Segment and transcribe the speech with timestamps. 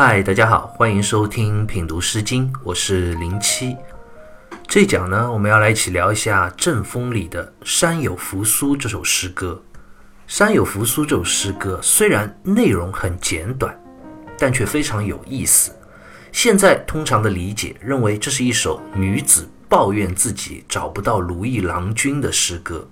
[0.00, 3.76] 嗨，大家好，欢迎收听品读诗经，我是零七。
[4.68, 9.60] 这讲呢，我们要来一起聊一下《阵风》里的《山有扶苏》这首诗歌。
[10.28, 13.76] 《山有扶苏》这首诗歌虽然内容很简短，
[14.38, 15.72] 但却非常有意思。
[16.30, 22.88] 现在通常的理解认为，这是一首女子抱怨自己找不到如意郎君的诗歌。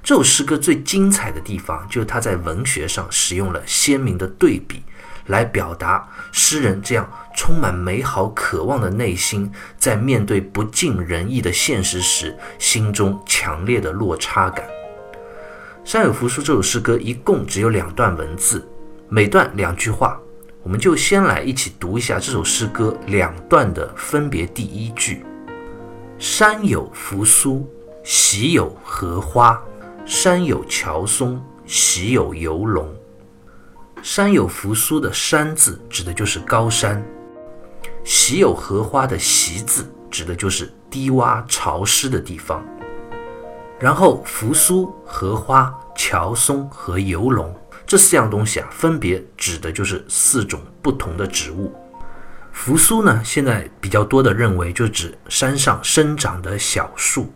[0.00, 4.84] 这首诗歌最精彩的地方，就是它在文学上使用了鲜明的对比。
[5.30, 14.66] 来表达诗人这样充满美好渴望的内心，在面对不尽人意的现实时，心中强烈的落差感。
[15.82, 18.68] 《山有扶苏》这首诗歌一共只有两段文字，
[19.08, 20.20] 每段两句话。
[20.62, 25.24] 我们就先来一起读一下这首诗歌两段的分别第一句
[26.20, 27.66] ：“山有扶苏，
[28.04, 29.58] 喜有荷花；
[30.04, 32.86] 山有乔松，喜有游龙。”
[34.02, 37.02] 山有扶苏的“山”字指的就是高山，
[38.02, 42.64] 喜有荷花的“喜”字指的就是低洼潮湿的地方。
[43.78, 47.54] 然后，扶苏、荷花、乔松和游龙
[47.86, 51.72] 这四样东西啊，分别指的就是四种不同的植物。
[52.52, 57.32] 扶苏呢，现在比较多的认为就指山上生长的小树。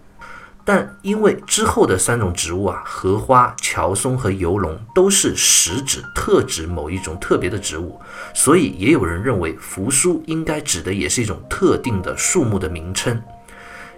[0.66, 8.00] 但因为之后的三种植物啊，荷花、乔松和游龙都是实指特指某一种特别的植物，
[8.32, 13.22] 所以也有人认为扶苏应该指的也是一种特定的树木的名称，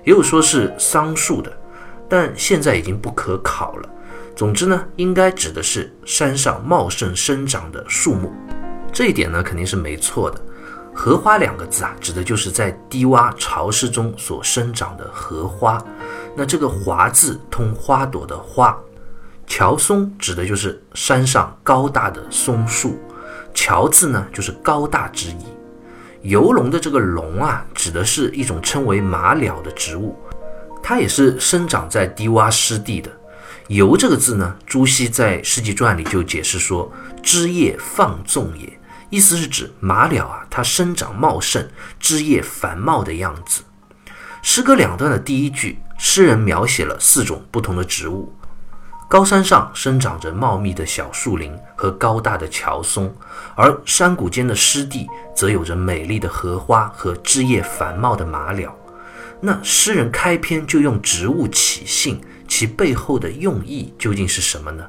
[0.04, 1.56] 也有说是桑树的，
[2.08, 3.88] 但现在已经不可考了。
[4.34, 8.32] 总之呢，应该指的是山上茂盛生长的树木，
[8.92, 10.40] 这一点呢肯定是没错的。
[10.98, 15.80] 荷花两个字啊，指的就是在低洼潮湿中所生长的荷花。
[16.34, 18.74] 那这个“华”字通花朵的“花”，
[19.46, 22.98] 乔松指的就是山上高大的松树，
[23.52, 25.44] 乔字呢就是高大之意。
[26.22, 30.16] 游龙的这个“龙”啊，指的是一种称为马蓼的植物，
[30.82, 33.10] 它也是生长在低洼湿地的。
[33.68, 36.90] 游这个字呢，朱熹在《世纪传》里就解释说
[37.22, 38.66] ：“枝叶放纵也”，
[39.10, 41.68] 意思是指马了啊，它生长茂盛，
[41.98, 43.62] 枝叶繁茂的样子。
[44.42, 45.78] 诗歌两段的第一句。
[45.98, 48.30] 诗人描写了四种不同的植物：
[49.08, 53.10] 高山上生长着茂密的小树林和高大的乔松，
[53.54, 58.76] 而山谷间的湿地则有着美丽的荷花和枝叶繁茂的马了。
[59.40, 64.86] 那诗人开篇就用植物起兴，其背后的用意究竟是什么呢？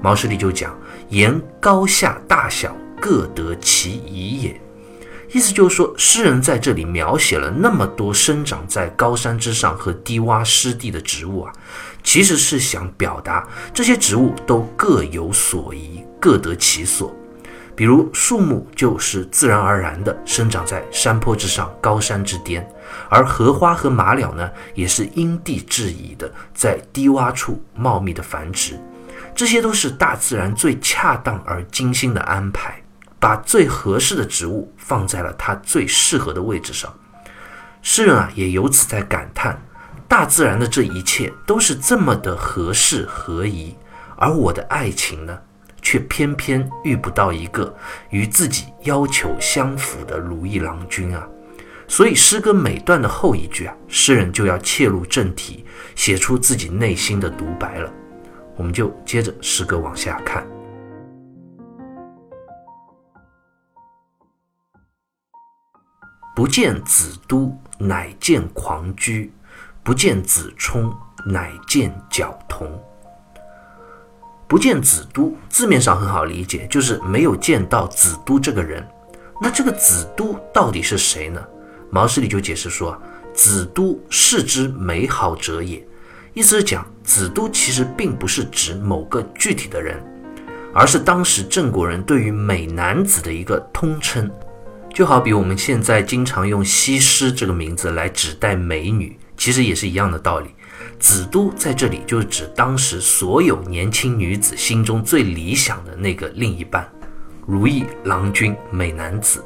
[0.00, 0.72] 毛诗里就讲
[1.10, 4.60] ：“言高下大小各得其宜也。”
[5.30, 11.52] 意思就是说，诗人在这里描写了那么多生长在高山之上和低洼湿地的植物啊，
[12.02, 17.14] 其实是想表达这些植物都各有所宜，各得其所。
[17.76, 22.66] 比如树木就是自然而然的生长在山坡之上、高山之巅，
[23.10, 28.80] 而荷花和马鸟呢，也是因地制宜的在低洼处茂密的繁殖。
[29.34, 32.82] 这些都是大自然最恰当而精心的安排。
[33.20, 36.92] 把最合适的植物放在了它最适合的位置上，
[37.82, 39.60] 诗人啊也由此在感叹，
[40.06, 43.76] 大自然的这一切都是这么的合适合宜，
[44.16, 45.38] 而我的爱情呢，
[45.82, 47.74] 却偏偏遇不到一个
[48.10, 51.26] 与自己要求相符的如意郎君啊！
[51.88, 55.64] 所以诗歌每段的后一句啊，诗人就要切入正题，
[55.96, 57.92] 写出自己内心的独白了。
[58.56, 60.46] 我们就接着诗歌往下看。
[66.38, 69.28] 不见子都，乃见狂居；
[69.82, 70.94] 不见子冲，
[71.26, 72.80] 乃见角童。
[74.46, 78.86] 不见子都，字面上很好理解，就是没有见到子都这个人。
[79.42, 81.44] 那这个子都到底是谁呢？
[81.90, 82.96] 毛诗里就解释说
[83.34, 85.84] ：“子都是之美好者也。”
[86.34, 90.00] 意思是讲，子都其实并不是指某个具体的人，
[90.72, 94.30] 而是当时郑国人对于美男子的一个通称。
[94.98, 100.48] 就好比我们现在经常用西施这个名字来指代美女，其实也是一样的道理。
[100.98, 106.84] 子都在这里就是指当时所有年轻女子心中最理想的那个另一半，
[107.46, 109.40] 如意郎君、美男子。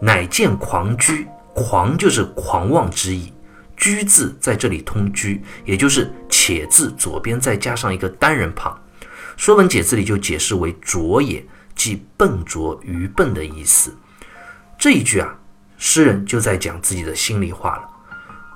[0.00, 3.32] 乃见狂居，狂就是狂妄之意，
[3.76, 8.80] 居字在这里通居，也就是且字左边再加上一个单人旁，
[9.36, 11.44] 《说文解字》里就解释为拙也，
[11.74, 13.92] 即笨拙、愚笨的意思。
[14.80, 15.36] 这一句啊，
[15.76, 17.86] 诗人就在讲自己的心里话了。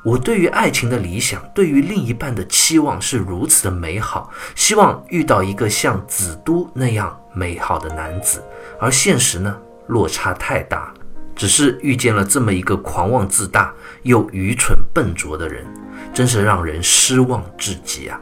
[0.03, 8.43] 我对于爱情的理想，对于另一半的期望是如此的美好，希望遇到一个像子都那样美好的男子。
[8.81, 9.55] 而现实呢，
[9.89, 10.95] 落差太大，
[11.37, 13.71] 只是遇见了这么一个狂妄自大
[14.05, 15.67] 又愚蠢笨拙的人，
[16.15, 18.19] 真是让人失望至极啊！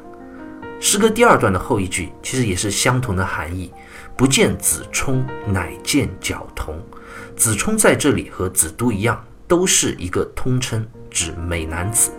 [0.81, 3.73] 诗歌第二段的后一句其实也是相同的含义，
[4.17, 6.77] 不见子充，乃见角童。
[7.37, 12.11] 子冲在这里和子都一样，都是一个通称，指美男子。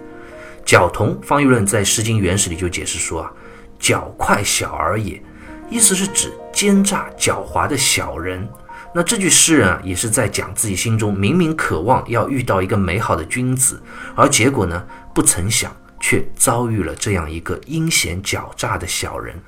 [0.66, 3.32] 角童，方玉论在《诗经原始》里就解释说啊，
[3.80, 5.22] 狡快小儿也，
[5.70, 8.48] 意思是指奸诈狡猾的小人。
[8.96, 13.82] 那这句诗人啊，也是在讲自己心中明明渴望要遇到一个美好的君子，
[14.16, 15.72] 而结果呢，不曾想。
[16.06, 19.40] 却遭遇了这样一个阴险狡诈的小人。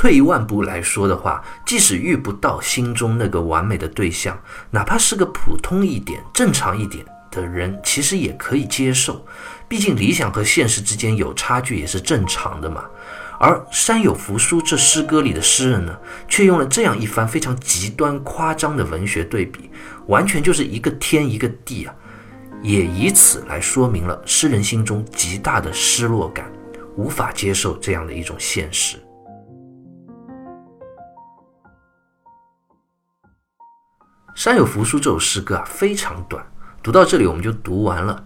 [0.00, 9.22] 退一万步来说的话，即使遇不到心中那个完美的对象，哪怕是个普通一点、正常一点的人，其实也可以接受。
[9.68, 12.86] 毕竟理想和现实之间有差距也是正常的嘛。
[13.38, 15.94] 而山有扶苏这诗歌里的诗人呢，
[16.26, 19.68] 却用了这样一番非常极端夸张的文学对比，
[20.06, 21.94] 完全就是一个天一个地啊。
[22.62, 26.50] 也以此来说明了诗人心中极大的失落感，
[26.96, 28.96] 无法接受这样的一种现实。
[34.34, 36.44] 《山有扶苏》这首诗歌啊非常短，
[36.82, 38.24] 读到这里我们就读完了。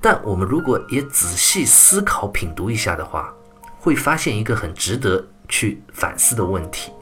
[0.00, 3.32] 但我们如果也仔细思考品读一下的话，
[3.78, 6.92] 会发现一个很值得去反思的问题，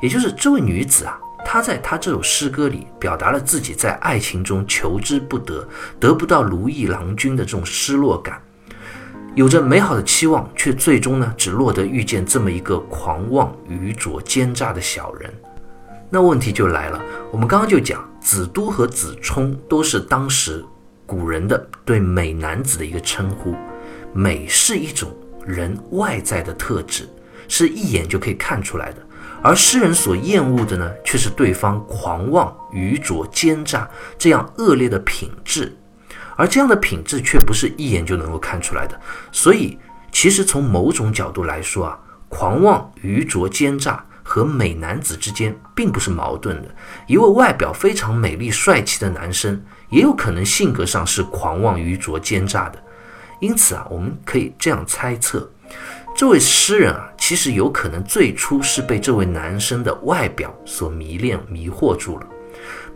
[0.00, 1.18] 也就是这位女子啊。
[1.44, 8.40] 她在她这首诗歌里表达了自己在爱情中求之不得、得不到如意郎君的这种失落感，
[9.34, 15.32] 有着美好的期望，却最终呢只落得遇见这么一个狂妄、愚拙、奸诈的小人。
[16.10, 20.64] 那问题就来了，我们刚刚就讲子都和子冲都是当时
[21.06, 23.54] 古人的对美男子的一个称呼，
[24.12, 25.08] 美是一种
[25.46, 27.08] 人外在的特质，
[27.46, 28.98] 是一眼就可以看出来的。
[29.42, 35.74] 而诗人所厌恶的呢，却是对方狂妄、愚拙、奸诈这样恶劣的品质，
[36.36, 39.00] 而这样的品质却不是一眼就能够看出来的。
[39.30, 39.78] 所以，
[40.10, 41.98] 其实从某种角度来说啊，
[42.28, 46.68] 狂妄、愚拙、奸诈和美男子之间并不是矛盾的。
[47.08, 52.80] 一位外表非常美丽、帅气的男生，也有可能性格上是狂妄、愚拙、奸诈的。
[53.40, 55.50] 因此啊，我们可以这样猜测。
[56.14, 62.26] 这位诗人啊，其实有可能最初是被这位男生的外表所迷恋、迷惑住了，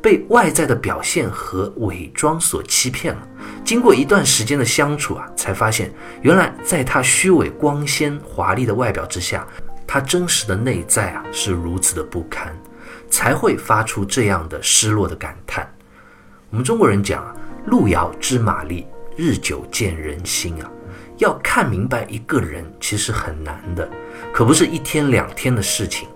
[0.00, 3.28] 被外在的表现和伪装所欺骗了。
[3.64, 5.92] 经过一段时间的相处啊，才发现
[6.22, 9.44] 原来在他虚伪、光鲜、华丽的外表之下，
[9.86, 12.54] 他真实的内在啊是如此的不堪，
[13.08, 15.68] 才会发出这样的失落的感叹。
[16.50, 17.34] 我们中国人讲啊
[17.66, 18.86] ，“路遥知马力，
[19.16, 20.70] 日久见人心”啊。
[21.18, 23.88] 要看明白一个人其实很难的，
[24.32, 26.08] 可不是一天两天的事情。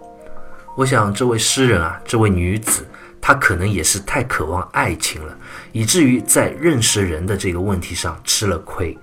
[0.77, 2.85] 我想这位诗人啊，这位女子，
[3.21, 5.39] 她可能也是太渴望爱情了，
[5.71, 8.97] 以至于在认识人的这个问题上吃了亏。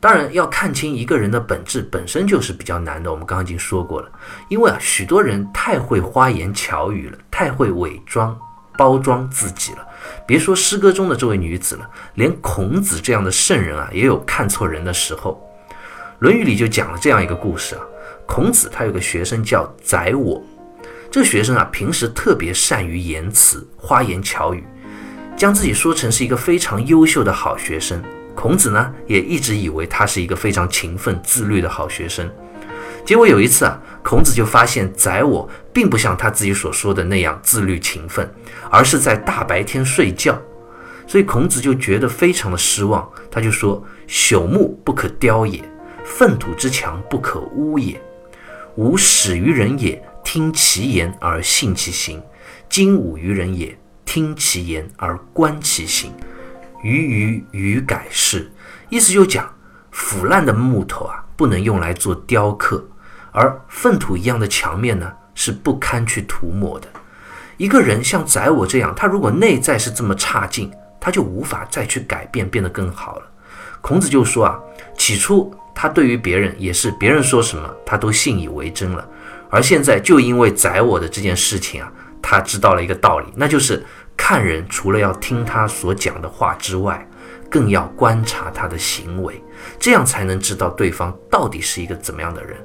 [0.00, 3.10] 当然，要看清一个人的本质本身就是比较难的。
[3.10, 4.08] 我们刚刚已经说过了，
[4.48, 8.38] 因为啊，许多人太会花言巧语了，太会伪装
[8.76, 9.84] 包装自己了。
[10.24, 15.44] 别说诗歌中的这位女子了，连孔子这样的圣人啊，也有看错人的时候。
[16.20, 17.82] 《论语》里就讲了这样一个故事啊，
[18.24, 20.40] 孔子他有个学生叫宰我，
[21.10, 24.64] 这个学生啊，平时特别善于言辞，花言巧语，
[25.36, 28.00] 将自己说成是一个非常优秀的好学生。
[28.38, 32.30] 孔子呢，也一直以为他是一个非常勤奋自律的好学生。
[33.04, 38.32] 结果有一次啊，孔子就发现宰我并不像他自己所说的那样自律勤奋，
[38.70, 40.40] 而是在大白天睡觉，
[41.04, 43.10] 所以孔子就觉得非常的失望。
[43.28, 45.60] 他就说：“朽木不可雕也，
[46.04, 48.00] 粪土之墙不可污也。
[48.76, 52.20] 吾始于人也，听其言而信其行；
[52.68, 56.12] 今吾于人也，听其言而观其行。
[56.82, 58.50] 予予予改是。”
[58.88, 59.48] 意思就讲
[59.90, 62.84] 腐烂的木头啊，不能用来做雕刻。
[63.32, 66.88] 而粪土一样的墙面呢，是不堪去涂抹的。
[67.56, 73.26] 一个人像宰我这样，他如果内在是这么差劲，他就无法再去改变，变得更好了。
[73.80, 74.58] 孔子就说啊，
[74.96, 79.06] 起初他对于别人也是别人说什么，他都信以为真了。
[79.50, 81.92] 而现在就因为宰我的这件事情啊，
[82.22, 83.84] 他知道了一个道理，那就是
[84.18, 87.08] 看人除了要听他所讲的话之外，
[87.48, 89.42] 更要观察他的行为，
[89.78, 92.56] 这样才能知道对方到底是一个怎么样的人。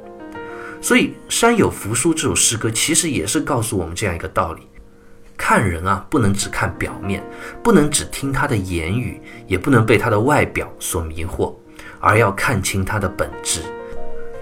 [0.82, 4.68] 所以，《山有扶苏》这首诗歌其实也是告诉我们这样一个道理：
[5.38, 7.24] 看人啊，不能只看表面，
[7.64, 11.56] 不能只听他的言语，也不能被他的外表所迷惑，
[12.02, 13.62] 而要看清他的本质。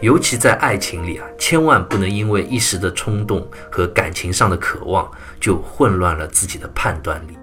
[0.01, 7.38] 尤其在爱情里啊，千万不能因为一时的冲动和感情上的渴望，就混乱了自己的判断力。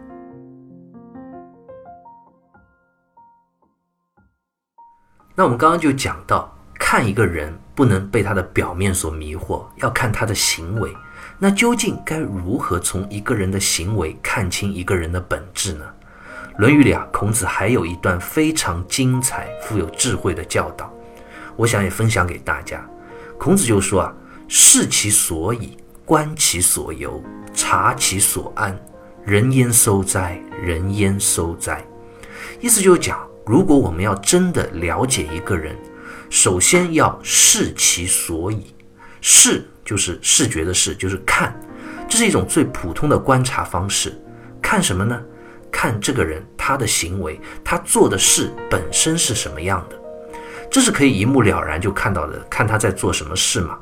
[5.37, 10.93] 那我们刚刚就讲到，看一个人不能被他的表面所迷惑，要看他的行为。
[11.39, 15.85] 那究竟该如何从一个人的行为看清一个人的本质呢？
[16.59, 20.93] 《论语》里啊，孔子还有一段非常精彩、富有智慧的教导，
[21.59, 22.89] 我想也分享给大家。
[23.37, 24.15] 孔子就说啊
[24.47, 27.21] ：“视其所以，观其所由，
[27.53, 28.79] 察其所安，
[29.25, 30.41] 人焉收哉？
[30.63, 31.85] 人焉收哉？”
[32.63, 35.77] 意思就是讲，如果我们要真的了解一个人，
[36.31, 38.73] 首先要视其所以。
[39.21, 41.53] 视就是视觉的视，就是看，
[42.09, 44.17] 这是一种最普通的观察方式。
[44.63, 45.21] 看什么呢？
[45.73, 49.98] 看这个人他的行为，他做的事本身是什么样的，
[50.71, 52.39] 这是可以一目了然就看到的。
[52.51, 53.79] 看他在做什么事嘛。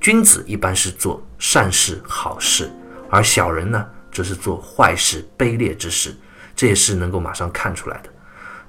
[0.00, 2.70] 君子一般是做善事好事，
[3.10, 6.16] 而小人呢，则是做坏事卑劣之事，
[6.56, 8.08] 这也是能够马上看出来的。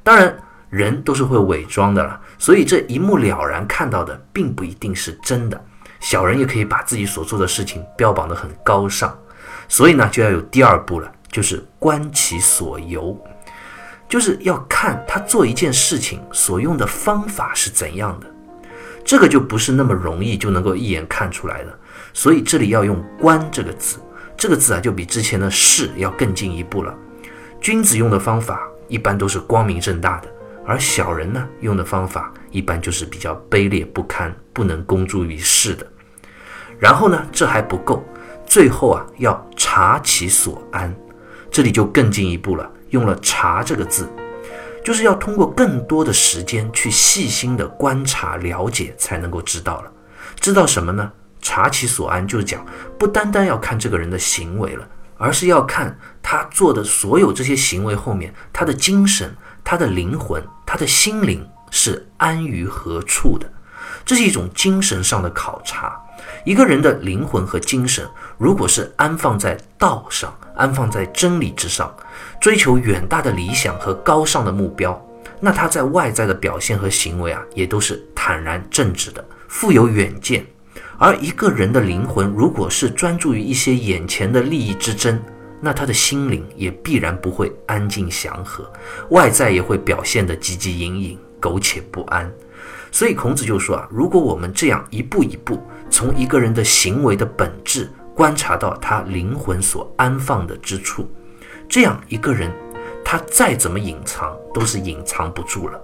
[0.03, 0.37] 当然，
[0.69, 5.63] 人都是会伪装的了，所以这一目了然看到的，并不一定是真的。
[6.01, 9.17] 小人也可以把自己所做的事情标榜得很高尚，
[9.69, 11.09] 所以呢，就要有第二步了。
[11.31, 13.17] 就是观其所由，
[14.11, 18.27] 就是要看他做一件事情所用的方法是怎样的，
[19.05, 21.79] 这个就不是那么容易就能够一眼看出来的。
[22.11, 23.99] 所以这里要用“观”这个字，
[24.35, 26.93] 这个字啊就比之前的“视”要更进一步了。
[27.61, 30.27] 君子用的方法一般都是光明正大的，
[30.65, 35.87] 而小人呢用的方法一般就是比较卑劣不堪、不能公诸于世的。
[36.77, 38.03] 然后呢，这还不够，
[38.45, 40.93] 最后啊要察其所安。
[41.49, 44.07] 这里就更进一步了，用了“察”这个字，
[44.85, 49.91] 就是要通过更多的时间去细心的观察、了解，才能够知道了。
[50.39, 51.11] 知道什么呢？
[51.41, 52.63] 察其所安，就是讲
[52.99, 63.51] 不单单要看这个人的行为了，而是要看他做的所有这些行为后面，他的精神、他的灵魂、他的心灵是安于何处的。
[64.05, 65.99] 这是一种精神上的考察。
[66.45, 68.07] 一个人的灵魂和精神，
[68.37, 71.91] 如果是安放在道上，安放在真理之上，
[72.39, 75.03] 追求远大的理想和高尚的目标，
[75.39, 80.45] 那他在外在的表现和行为啊，也都是坦然正直的，富有远见。
[80.99, 85.19] 而一个人的灵魂，如果是专注于一些眼前的利益之争，
[85.59, 88.71] 那他的心灵也必然不会安静祥和，
[89.09, 92.31] 外在也会表现得汲汲营营、苟且不安。
[92.91, 101.09] 所以孔子就说啊，如果我们这样一步一步从一个人的行为的本质观察到他灵魂所安放的之处，
[101.69, 102.51] 这样一个人
[103.03, 105.79] 他再怎么隐藏都是隐藏不住了。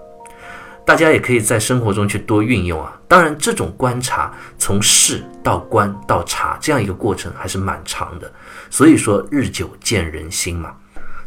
[0.85, 2.97] 大家也可以在生活中去多运用啊。
[3.09, 8.31] 当然，这种观察从视到观到察这样一个过程还是蛮长的，
[8.69, 10.73] 所以说日久见人心嘛。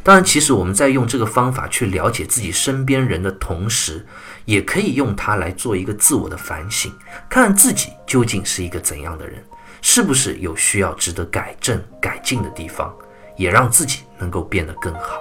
[0.03, 4.07] 当然，其实我们在用这个方法去了解自己身边人的同时，
[4.47, 6.91] 也可以用它来做一个自我的反省，
[7.29, 9.45] 看自己究竟是一个怎样的人，
[9.83, 12.95] 是不是有需要值得改正改进的地方，
[13.37, 15.21] 也让自己能够变得更好。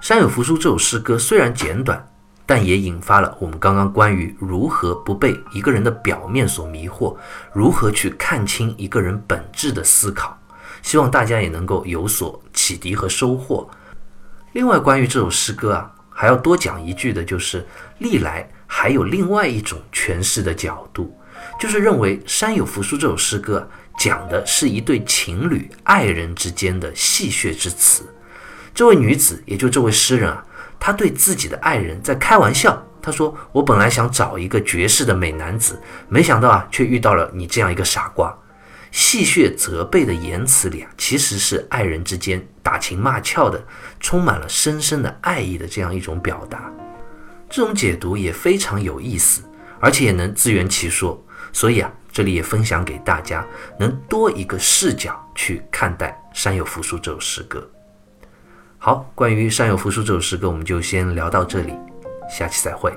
[0.08, 2.06] 《山有福书》这首诗歌虽然简短。
[2.48, 7.16] 但也引发了我们刚刚关于如何不被一个人的表面所迷惑，
[7.52, 10.38] 如何去看清一个人本质的思考。
[10.80, 13.68] 希望大家也能够有所启迪和收获。
[14.52, 17.62] 另外，关于这首诗歌啊，还要多讲一句的，就是
[17.98, 21.14] 历来还有另外一种诠释的角度，
[21.60, 23.68] 就是认为《山有扶苏》这首诗歌
[23.98, 28.02] 讲的是一对情侣爱人之间的戏谑之词。
[28.74, 30.42] 这位女子，也就这位诗人啊。
[30.80, 38.34] 她对自己的爱人在开玩笑，她说：“我本来想找一个绝世的美男子，没想到啊，却遇到了你这样一个傻瓜。”
[38.96, 43.62] 戏谑责备的言辞里啊，其实是爱人之间打情骂俏的，
[44.00, 46.72] 充满了深深的爱意的这样一种表达。
[47.50, 49.42] 这种解读也非常有意思，
[49.80, 51.22] 而且也能自圆其说。
[51.52, 53.46] 所以啊，这里也分享给大家，
[53.78, 57.70] 能多一个视角去看待《山有福书》这首诗歌。
[58.78, 61.74] 好，关于《山有福书》这首诗歌，我们就先聊到这里，
[62.30, 62.90] 下期再会。